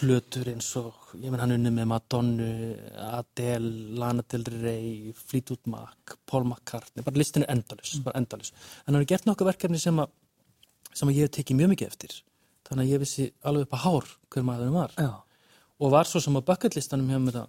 [0.00, 2.46] plötur eins og, ég menn hann unni með Madonna,
[3.18, 8.52] Adele, Lana Del Rey, Fleetwood Mac, Paul McCartney, bara listin er endalus, bara endalus.
[8.86, 10.12] En hann har gert nokkuð verkefni sem að,
[10.96, 12.16] sem að ég hef tekið mjög mikið eftir.
[12.70, 14.94] Þannig að ég vissi alveg upp að hár hver maðurinn var.
[15.00, 15.10] Já.
[15.80, 17.48] Og var svo sem á bucketlistanum hjá mér að,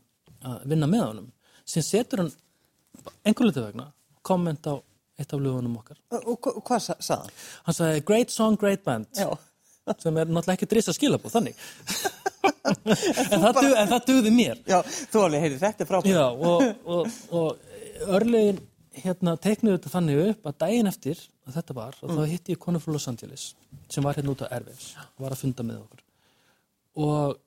[0.51, 1.27] að vinna með honum.
[1.67, 2.31] Sem setur hann
[3.27, 3.89] einhver litur vegna
[4.25, 4.75] komment á
[5.21, 5.99] eitt af lögunum okkar.
[6.15, 7.39] Og, og, og hvað sa- sagði hann?
[7.67, 9.07] Hann sagði, great song, great band.
[9.15, 9.29] Já.
[10.01, 11.61] Sem er náttúrulega ekki drissa skilabóð, þannig.
[12.65, 14.59] en, það dug, en það dugði mér.
[14.69, 14.79] Já,
[15.13, 16.11] þú alveg, heyri, þetta frábært.
[16.13, 18.61] Já, og, og, og örlegin
[19.01, 22.61] hérna teiknuðu þetta þannig upp að daginn eftir að þetta var, og þá hitti ég
[22.61, 23.45] konu frá Los Angeles
[23.91, 26.03] sem var hérna út á Airwaves og var að funda með okkur
[27.07, 27.39] og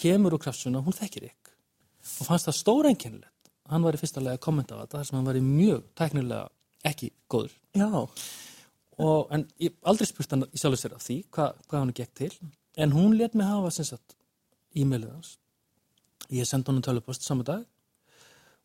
[0.00, 4.40] kemur úr kraftsuna, hún þekkir ykk og fannst það stóreinkennilegt hann var í fyrsta lega
[4.40, 6.42] að kommenta á þetta þar sem hann var í mjög tæknilega
[6.90, 7.88] ekki góður Já.
[7.96, 12.14] og, en ég aldrei spurt hann í sjálfur sér af því hva, hvað hann gekk
[12.24, 12.32] til
[12.76, 14.15] en hún let mig hafa sagt
[14.76, 15.36] e-mailið hans.
[16.32, 17.64] Ég sendi hann tölupost saman dag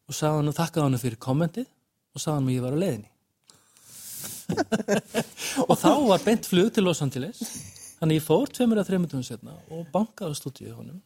[0.10, 1.67] og hann þakkaði hann fyrir kommentið
[2.12, 3.12] og sagði hann að ég var á leiðinni.
[5.69, 7.39] Og þá var beint flug til Los Angeles.
[8.02, 11.00] Þannig ég fór tveimur að þreymundum setna og bankaði stúdíu honum.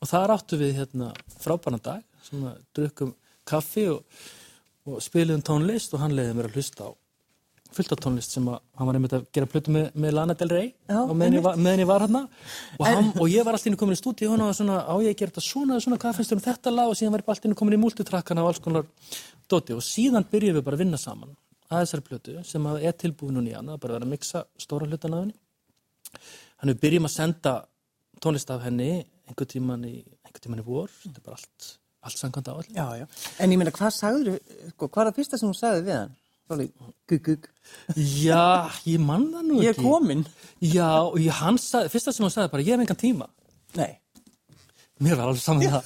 [0.00, 3.12] Og þar áttu við hérna frábæran dag sem að drukkum
[3.48, 4.02] kaffi og,
[4.88, 6.90] og spilum tónlist og hann leiði mér að hlusta á
[7.76, 10.50] fullt af tónlist sem að hann var einmitt að gera plötu með, með Lana Del
[10.52, 13.70] Rey Já, og meðan ég, var- ég var hann og, hann, og ég var alltaf
[13.70, 16.32] inn komin í stúdíu og svona á ég að gera þetta svona, svona, hvað finnst
[16.32, 16.88] þér um þetta lag?
[16.90, 18.86] Og síðan var ég alltaf inn komin í multitrakkana og alls konar
[19.50, 19.74] dóti.
[19.76, 21.36] Og síðan byrjuðum við bara að vinna saman
[21.70, 24.14] að þessari plötu sem að er tilbúin í hann, það er bara að vera að
[24.14, 25.36] mixa stóra hlutan af henni.
[26.60, 27.52] Hann við byrjum að senda
[28.20, 28.90] tónlist af henni
[29.30, 30.90] einhver tíman í, einhver tíman í vor.
[31.04, 31.68] Þetta er bara allt,
[32.08, 33.06] allt sangkvæmt á allir Já, já.
[33.38, 34.40] En ég meina, hvað sagður,
[34.74, 36.16] sko, hvað er það fyrsta sem hún sagði við hann?
[36.50, 37.46] Gugg, gugg.
[37.96, 40.24] Já, ég man það nú ekki Ég er komin.
[40.62, 43.28] Já, og ég, hann sagði, fyrsta sem hann sagði bara, ég hef engan tíma
[43.78, 43.92] Nei.
[45.00, 45.84] Mér var alveg saman um það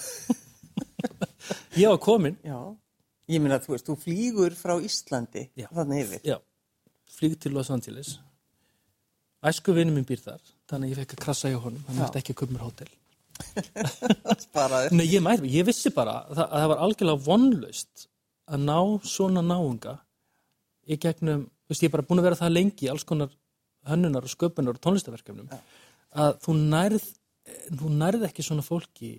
[1.83, 2.59] Ég var komin Já.
[3.33, 5.69] Ég meina, þú veist, þú flýgur frá Íslandi Já.
[5.73, 6.25] þannig yfir.
[6.29, 6.39] Já,
[7.19, 8.17] flýg til Los Angeles
[9.45, 12.07] Æsku vinur minn býr þar Þannig að ég fekk að krassa hjá honum Hann Já.
[12.07, 12.93] vildi ekki að köpa mér hótel.
[14.95, 18.05] Nei, ég, mæri, ég vissi bara að það var algjörlega vonlaust
[18.55, 18.77] að ná
[19.09, 19.97] svona náunga
[20.89, 23.31] í gegnum, þú veist, ég er bara búin að vera það lengi í alls konar
[23.89, 25.49] hönnunar og sköpunar og tónlistaverkefnum
[26.15, 27.07] að þú nærð,
[27.77, 29.15] þú nærð ekki svona fólki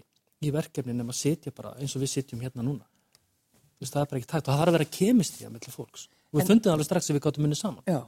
[0.45, 4.01] í verkefni nema að sitja bara eins og við sitjum hérna núna þú veist, það
[4.01, 6.49] er bara ekki tægt og það þarf að vera kemistri að mellir fólks og við
[6.49, 8.01] fundum það alveg strax ef við gáttum munni saman Já.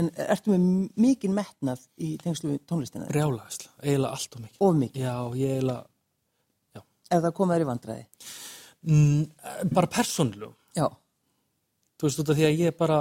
[0.00, 0.62] En ertu með
[1.04, 3.04] mikinn metnað í tengslu við tónlistina?
[3.12, 5.02] Rjálaðisla, eiginlega allt og mikið Of mikið.
[5.04, 6.80] Já, ég eiginlega
[7.12, 8.04] Ef það komið þér í vandræði?
[8.88, 10.86] mm, bara persónlegu Já.
[12.02, 12.98] Þú veist, út af því að ég bara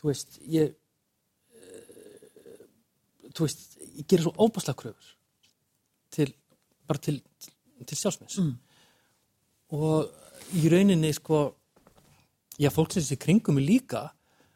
[0.00, 0.70] þú veist, ég
[1.52, 1.90] uh,
[3.36, 5.10] þú veist, ég gerir svo óbáslega kröfur
[6.16, 6.30] til,
[6.88, 7.18] bara til,
[7.84, 8.54] til sjálfsmeins mm.
[9.76, 11.42] og í rauninni sko
[12.56, 14.06] já, fólk sem þessi kringum mig líka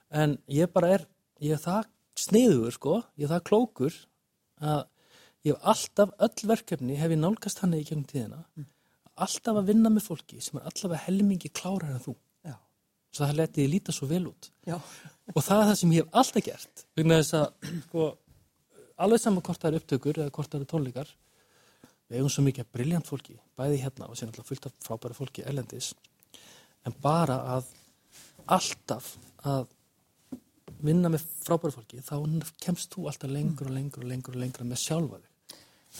[0.08, 1.04] en ég bara er
[1.44, 4.00] ég er það sniður sko ég er það klókur
[4.60, 4.86] að
[5.44, 8.40] ég hef alltaf öll verkefni hef ég nálgast hann í gegnum tíðina
[9.20, 12.16] alltaf að vinna með fólki sem er allavega helmingi klárar en þú.
[13.10, 14.76] Svo það letið ég líta svo vel út Já.
[14.76, 18.06] og það er það sem ég hef alltaf gert vegna þess að sko,
[19.06, 21.10] alveg saman hvort það eru upptökur eða hvort það eru tónleikar
[22.10, 25.46] við eigum svo mikið briljant fólki bæði hérna og sér náttúrulega fullt af frábæra fólki
[25.46, 25.92] erlendis
[26.86, 27.74] en bara að
[28.50, 29.14] alltaf
[29.46, 29.66] að
[30.80, 32.16] vinna með frábæra fólki þá
[32.62, 35.28] kemst þú alltaf lengur og lengur og lengur og lengur með sjálfa þig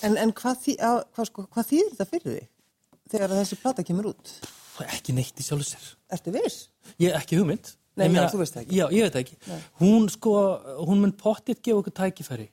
[0.06, 2.44] En, en hvað, þý, að, hvað, sko, hvað þýðir þetta fyrir þig
[3.10, 4.34] þegar þessi plata kemur út?
[4.88, 6.68] Ekki neitt í sjálfu sér Ertu viss?
[7.00, 7.74] Ég ekki hugmynd.
[7.98, 8.78] Nei, já, þú veist það ekki.
[8.78, 9.58] Já, ég veit það ekki.
[9.80, 10.32] Hún sko,
[10.86, 12.46] hún mun pottitt gefa okkur tækifæri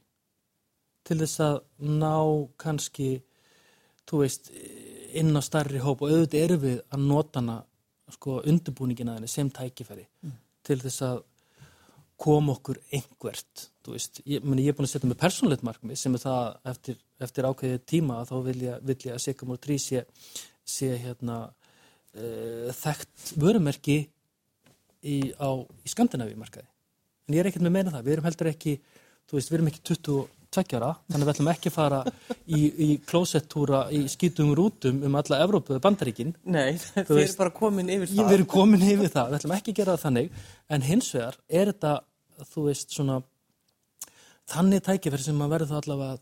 [1.08, 1.62] til þess að
[2.02, 2.16] ná
[2.60, 3.08] kannski,
[4.10, 4.52] þú veist,
[5.18, 7.58] inn á starri hóp og auðvitað erum við að nota hana,
[8.12, 10.04] sko, undirbúningin að henni sem tækifæri
[10.68, 11.24] til þess að
[12.18, 16.00] koma okkur einhvert, þú veist, ég, meni, ég er búin að setja með persónleitt markmið
[16.02, 19.63] sem er það eftir, eftir ákveðið tíma að þá vil ég, vil ég að Sigamore
[19.63, 20.04] 3 sé
[20.68, 21.38] sé hérna
[22.18, 24.00] uh, þekkt vörumerki
[25.04, 26.68] í, á, í Skandinavíu markaði.
[27.28, 28.74] En ég er ekkert með meina það, við erum heldur ekki,
[29.28, 30.18] þú veist, við erum ekki 22
[30.78, 31.98] ára, þannig að við ætlum ekki að fara
[32.58, 36.32] í, í klósettúra í skítum rútum um alla Evrópu eða Bandaríkin.
[36.48, 38.22] Nei, þið veist, eru bara komin yfir það.
[38.24, 40.40] við erum komin yfir það, við ætlum ekki að gera það þannig,
[40.72, 41.94] en hins vegar er þetta,
[42.54, 43.20] þú veist, svona
[44.48, 46.18] þannig tækifæri sem að verður þá allavega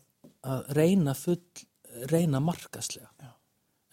[0.56, 1.40] að reyna full,
[2.10, 3.08] reyna markaslega.
[3.22, 3.35] Já.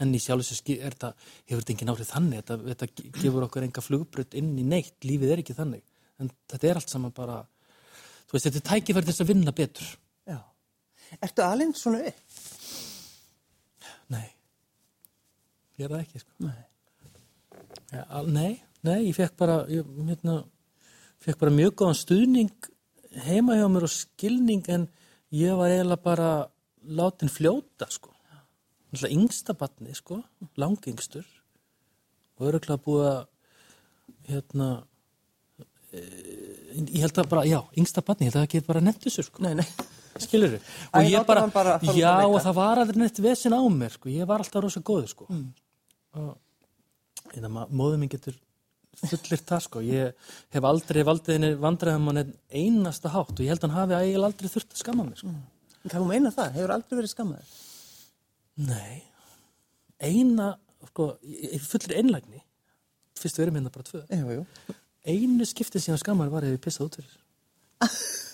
[0.03, 1.11] En í sjálf þessu er þetta,
[1.47, 5.35] hefur þetta engin áhrif þannig, þetta, þetta gefur okkur enga flugbrödd inn í neitt, lífið
[5.35, 5.83] er ekki þannig.
[6.19, 7.39] En þetta er allt saman bara,
[8.27, 9.89] þú veist, þetta er tækifæri þess að vinna betur.
[10.29, 10.39] Já.
[11.19, 12.37] Ertu alveg svona upp?
[14.13, 14.27] Nei,
[15.79, 16.37] ég er það ekki, sko.
[16.49, 16.61] Nei.
[17.93, 18.51] Ja, al, nei,
[18.85, 20.39] nei, ég fekk bara, ég hérna,
[21.23, 22.71] fekk bara mjög góðan stuðning
[23.27, 24.87] heima hjá mér og skilning en
[25.33, 26.31] ég var eiginlega bara
[26.83, 28.12] látin fljóta, sko.
[28.93, 30.19] Alltaf yngsta batni, sko,
[30.61, 31.25] langingstur
[32.37, 33.23] og öruglega búið að,
[34.29, 34.67] hérna,
[35.89, 36.03] e,
[36.83, 39.41] ég held að bara, já, yngsta batni, ég held að það geti bara þessu, sko.
[39.45, 39.67] Nei, nei.
[40.21, 40.59] Skilur?
[40.93, 43.95] Æ, Og ég bara, bara að já, og það var aldrei neitt vesin á mér,
[43.95, 44.11] sko.
[44.13, 45.25] Ég var alltaf rosa góður, sko.
[45.29, 45.47] Mm.
[46.21, 48.37] Og en að móður minn getur
[49.01, 49.81] fullirt það, sko.
[49.81, 50.13] Ég
[50.53, 53.97] hef aldrei valdið henni vandræðum hann einn einasta hátt og ég held að hann hafi
[53.97, 55.33] eiginlega aldrei þurft að skamma mig, sko.
[55.83, 56.57] Hvað þú meina það?
[56.59, 57.55] Hefur aldrei verið skammaður?
[58.61, 59.01] Nei.
[60.03, 60.51] Eina,
[60.91, 62.41] sko, í fullri einlægni,
[63.17, 64.75] fyrst við erum hérna bara tvö, Jú, jú.
[65.07, 67.17] einu skiptið síðan skammaður var ef ég pissað út fyrir.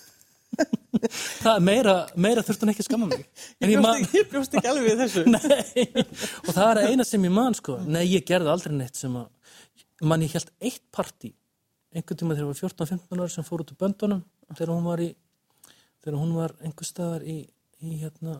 [1.40, 3.24] það er meira, meira þurft hann ekki skamma mig.
[3.62, 5.24] Ég ég bjóst ég bjóst ekki alveg við þessu.
[5.34, 6.06] Nei,
[6.44, 7.78] og það er eina sem ég man sko.
[7.86, 11.32] Nei, ég gerði aldrei neitt sem að man ég held eitt partí
[11.94, 14.20] einhvern tíma þegar ég var 14-15 ára sem fór út úr böndunum
[14.54, 15.08] þegar hún var í
[16.00, 17.38] þegar hún var einhver staðar í,
[17.82, 18.38] í hérna,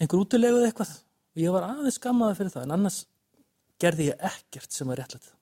[0.00, 0.92] einhver útilegu eða eitthvað.
[1.36, 3.00] Og ég var aðeins skammaði fyrir það en annars
[3.82, 5.32] gerði ég ekkert sem var réttlætt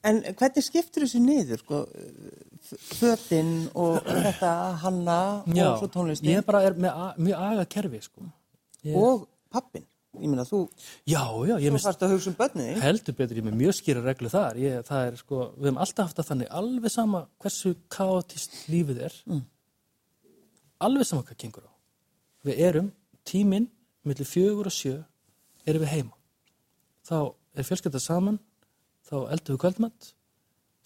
[0.00, 1.78] En hvernig skiptur þessu niður, sko,
[2.96, 6.30] fötin og þetta hanna og svo tónlistin?
[6.38, 8.24] ég bara er með mjög aga kerfi sko.
[8.80, 9.84] ég, og pappin?
[10.16, 10.62] Ég meina, þú,
[11.06, 12.80] Já, já, ég þú minnst fannst að hugsa um þín.
[12.80, 14.56] heldur betur, ég með mjög skýra reglu þar.
[14.56, 19.04] Ég, það er sko, við hefum alltaf haft það þannig alveg sama hversu kaotist lífið
[19.10, 19.20] er
[20.80, 21.72] alveg sama hvað gengur á
[22.46, 22.92] við erum,
[23.28, 23.68] tíminn
[24.06, 24.96] millir fjögur og sjö
[25.68, 26.16] erum við heima.
[27.04, 28.38] Þá er fjölskylda saman
[29.08, 30.12] þá eldum við kvöldmatt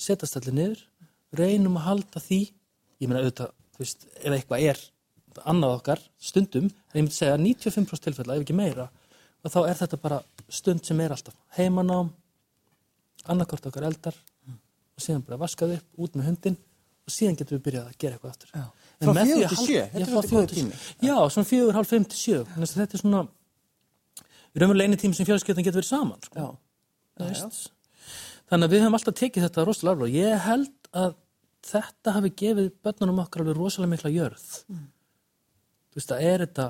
[0.00, 0.82] setast allir niður
[1.36, 2.40] reynum að halda því.
[3.02, 4.82] Ég meina auðvitað, þú veist, ef eitthvað er
[5.50, 8.88] annað okkar stundum en ég myndi segja 95% tilfella, ef ekki meira
[9.44, 11.34] og þá er þetta bara stund sem er alltaf.
[11.58, 12.12] Heimanám
[13.28, 14.16] annarkort okkar eldar
[14.94, 16.58] og síðan bara vaskað upp, út með hundin
[17.04, 18.52] og síðan getum við byrjað að gera eitthvað aftur.
[18.54, 18.83] Já.
[19.02, 19.86] Frá fjögur til sjö?
[19.92, 20.78] Þetta er góður til tími.
[21.02, 23.24] Já, svona fjögur, hálf fimm til sjö þetta er svona
[24.54, 26.54] raunverulega eini tími sem fjölskyldan getur verið saman sko.
[28.50, 31.14] Þannig að við höfum alltaf tekið þetta rosalega alveg og ég held að
[31.64, 34.48] þetta hafi gefið börnunum okkar alveg rosalega mikla jörð
[35.94, 36.66] þú veist, það er þetta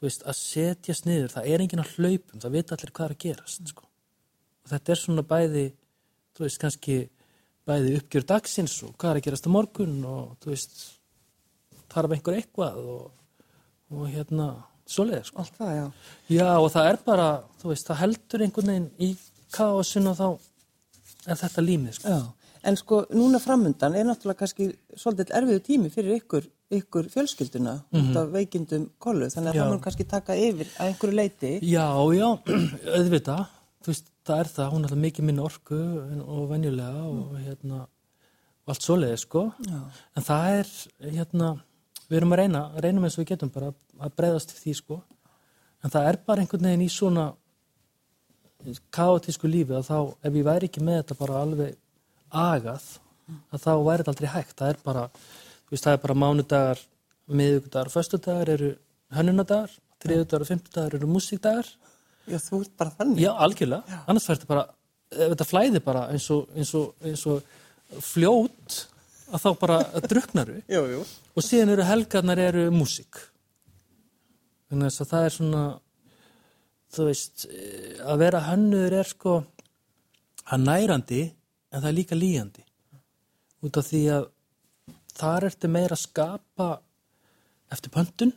[0.00, 3.14] þú veist, að setjast niður það er enginn að hlaupum, það vita allir hvað er
[3.14, 3.86] að gerast sko.
[4.64, 5.66] og þetta er svona bæði
[6.36, 6.98] þú veist, kannski
[7.68, 10.80] bæði uppgjör dagsins og hvað er að gerast á morgun og þú veist
[11.92, 13.06] þarf einhver eitthvað og,
[13.90, 14.48] og hérna,
[14.90, 15.42] svoleiðis sko.
[15.44, 15.86] Allt það, já.
[16.36, 17.28] Já, og það er bara,
[17.62, 19.10] þú veist, það heldur einhvern veginn í
[19.54, 20.28] kaosinu og þá
[21.30, 22.14] er þetta límið, sko.
[22.14, 22.20] Já,
[22.70, 26.48] en sko núna framundan er náttúrulega kannski svolítið erfiðu tími fyrir ykkur,
[26.80, 29.58] ykkur fjölskylduna út af veikindum kollu, þannig að Mhm.
[29.58, 29.62] Já.
[29.64, 31.52] það mun kannski taka yfir að einhverju leiti.
[31.62, 32.28] Já, já,
[32.98, 33.46] auðvitað,
[33.82, 35.80] þú veist, það er það, hún er alltaf mikið minni orku
[36.26, 37.80] og venjulega og hérna,
[38.66, 39.42] og allt svoleiði, sko.
[39.66, 39.80] Já.
[40.16, 40.70] En það er,
[41.16, 41.48] hérna,
[42.10, 43.70] við erum að reyna, reynum eins og við getum bara
[44.02, 44.98] að breyðast því, sko.
[45.80, 47.30] En það er bara einhvern veginn í svona
[48.92, 51.78] kaotísku lífi að þá, ef ég væri ekki með þetta bara alveg
[52.30, 52.88] agað,
[53.50, 54.56] að þá væri þetta aldrei hægt.
[54.58, 55.04] Það er bara,
[55.64, 56.82] þú veist, það er bara mánudagar,
[57.30, 58.74] miðugudagar og föstudagar eru
[59.14, 61.72] hönnunadagar, þriðudagar og fimmtudagar eru músíkdagar.
[62.28, 63.22] Já, þú ert bara þannig.
[63.24, 64.02] Já, algjörlega.
[64.10, 64.66] Annars fær þetta bara,
[65.14, 68.82] þetta flæði bara eins og, eins og, eins og fljót,
[69.30, 69.78] að þá bara
[70.10, 70.58] druknaru
[71.36, 73.20] og síðan eru helgarnar eru músík.
[74.70, 75.62] Þannig að það er svona,
[76.94, 79.38] þú veist, eh, að vera hönnuður er sko,
[80.50, 81.24] hann nærandi
[81.70, 82.66] en það er líka líjandi.
[83.66, 84.28] Út af því að
[85.20, 86.68] þar ertu meira að skapa
[87.70, 88.32] eftir pöntun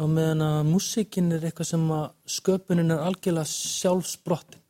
[0.00, 2.06] og meðan að músíkin er eitthvað sem að
[2.38, 4.60] sköpunin er algjörlega sjálfsbrottin.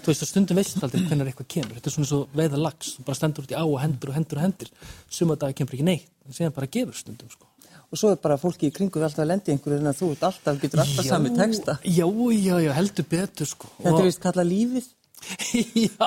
[0.00, 1.76] Þú veist, að stundum veist aldrei hvernig eitthvað kemur.
[1.76, 4.16] Þetta er svona svo veiða lags, þú bara stendur út í á og hendur og
[4.18, 4.70] hendur og hendur.
[5.12, 7.48] Suma dagar kemur ekki neitt, en síðan bara gefur stundum, sko.
[7.90, 10.84] og svo er bara fólki í kringu alltaf að lendi einhverju en þú alltaf, getur
[10.84, 11.74] alltaf Já, sami texta.
[11.82, 13.70] Já, já, já, heldur betur sko.
[13.80, 14.88] Þetta er vist kallað lífið.
[15.84, 16.06] Já,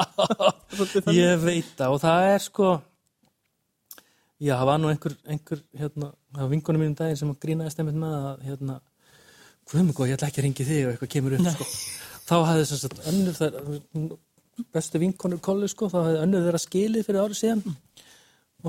[1.14, 2.70] ég veit það og það er sko
[4.44, 8.00] já, það var nú einhver, einhver hérna, það var vingunum mínum daginn sem grínaði stemmit
[8.00, 8.80] með að hérna,
[9.70, 11.70] hvað með góð, ég ætla ekki að ringi þig og eitthvað kemur upp sko.
[12.24, 13.58] Þá hafði sem sagt önnur þær
[14.74, 17.78] bestu vinkonur kolli sko, þá hafði önnur þeirra skilið fyrir árið síðan.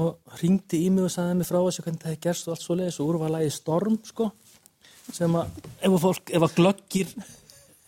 [0.01, 2.65] Og ringdi í mig og sagði mér frá þessu hvernig það hefði gerst og allt
[2.65, 4.31] svo leiðis og úr var lagið Storm sko
[5.13, 7.11] sem að ef að fólk, ef að glöggir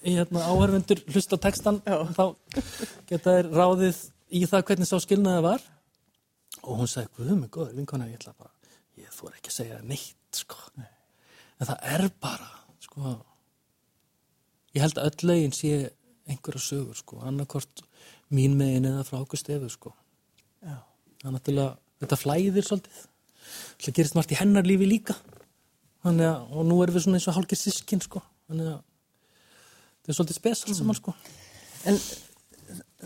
[0.07, 2.25] í hérna áhörfundur hlusta textan þá
[3.09, 4.03] geta þeir ráðið
[4.37, 5.65] í það hvernig sá skilnaði var.
[6.67, 8.53] Og hún sagði, hvað með góður vinkona ég ætla bara,
[9.01, 12.53] ég þór ekki að segja neitt sko, en það er bara
[12.85, 13.17] sko
[14.77, 15.71] ég held að öll lögin sé
[16.27, 17.83] einhverja sögur sko, annarkort
[18.35, 19.93] mín megin eða frá okkur stefu sko.
[20.62, 20.77] Já.
[21.23, 23.01] það er náttúrulega, þetta flæðir svolítið.
[23.81, 25.15] Það gerist margt í hennar lífi líka.
[26.07, 28.81] Þannig að, og nú erum við svona eins og hálkið sískin sko, þannig að
[29.97, 31.15] þetta er svolítið spes allt saman sko.
[31.87, 31.99] En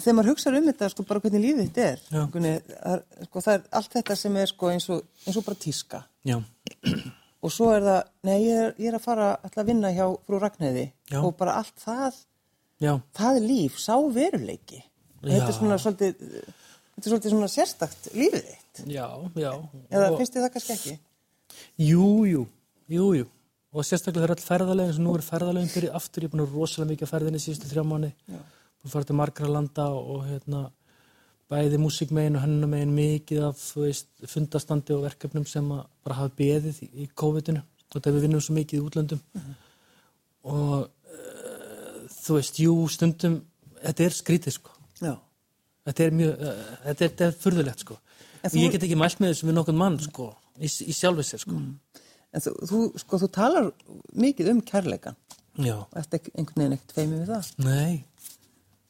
[0.00, 2.02] þegar maður hugsa um þetta, sko, bara hvernig lífið þetta er,
[2.32, 5.46] hvernig, það, er- sko, það er allt þetta sem er sko eins og, eins og
[5.48, 6.02] bara tíska.
[6.28, 6.36] já,
[7.40, 10.40] Og svo er það, nei, ég er, ég er að fara að vinna hjá frú
[10.42, 10.86] Ragnæði
[11.22, 12.18] og bara allt það,
[12.84, 14.82] já, það er líf, sá veruleiki.
[15.24, 18.82] Þetta er svona svolítið, þetta er svolítið svona sérstakt lífið þitt.
[18.92, 19.06] já,
[19.40, 19.52] já.
[19.88, 20.96] Eða og, finnst þið það kannski ekki?
[21.80, 22.46] jú, jú,
[22.92, 23.28] jú, jú.
[23.70, 26.54] Og sérstaklega þegar all ferðalegin sem nú er ferðalegin byrjuð aftur, ég er búin að
[26.58, 30.62] rosalega mikið á ferðinni síðustu þrjá mánu, búin að fara til margra landa og hérna
[31.50, 36.90] bæði músikmegin og hennumegin mikið af veist, fundastandi og verkefnum sem bara hafa beðið í,
[37.04, 37.62] í COVID-inu.
[37.90, 39.22] Og þetta við vinnum svo mikið í útlöndum.
[40.50, 43.40] Og uh, þú veist, jú, stundum
[43.80, 44.76] þetta er skrítið sko.
[45.00, 45.14] Já.
[45.88, 47.96] þetta er mjög, uh, þetta, er, þetta er furðulegt sko.
[48.40, 51.26] Og þú- ég get ekki mælt með þessu við nokkurn mann sko í, í sjálfið
[51.32, 51.58] sér sko.
[52.30, 53.70] En þú, þú, sko, þú talar
[54.22, 55.16] mikið um kærleikan.
[55.58, 57.48] já, Ertu ekki- einhvern veginn ekkert feimið við það?
[57.66, 58.04] nei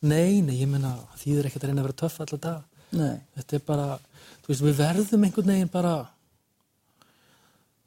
[0.01, 3.21] nei, nei, ég meina þýðir ekkert að reyna að vera töff alltaf dag Nei.
[3.37, 3.87] þetta er bara,
[4.43, 5.95] þú veist, við verðum einhvern veginn bara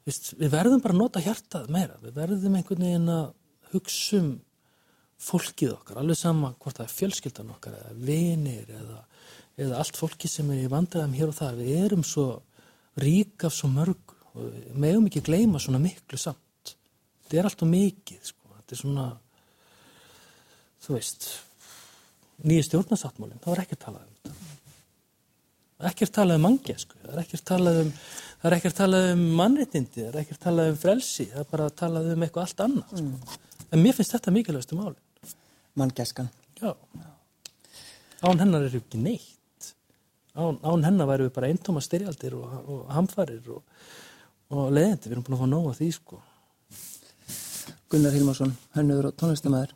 [0.06, 3.26] veist, við verðum bara að nota hjartað meira, við verðum einhvern veginn að
[3.74, 4.30] hugsa um
[5.24, 8.98] fólkið okkar, alveg sama hvort það er fjölskyldan okkar eða vinir eða,
[9.66, 12.26] eða allt fólki sem er í vandræðum hér og þar, við erum svo
[13.00, 16.74] rík af svo mörg og við megum ekki gleyma svona miklu samt
[17.24, 18.50] þetta er alltaf mikið sko.
[18.58, 19.06] þetta er svona
[20.84, 21.28] þú veist
[22.42, 24.14] nýju stjórnarsáttmálinn, það var ekki að tala um
[25.84, 27.90] þetta um mangesku, það er ekkert talað um
[28.44, 31.70] það er ekkert talað um mannréttindi það er ekkert talað um frelsi, það er bara
[31.82, 33.38] talað um eitthvað allt annað sko.
[33.70, 35.00] en mér finnst þetta mikilvægstu máli
[35.74, 36.28] Manngæskan.
[36.60, 36.74] já
[38.22, 39.72] án hennar er ekki neitt
[40.34, 43.62] án, án hennar væri við bara eintóma styrjaldir og, og hamfarir og,
[44.50, 46.22] og leðindi, við erum búin að fá nóg af því sko
[47.94, 49.74] Gunnar Hilmarsson, hönnuður og tónlistamæður.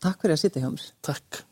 [0.00, 0.86] Takk fyrir að sitja hjá mér.
[1.04, 1.44] takk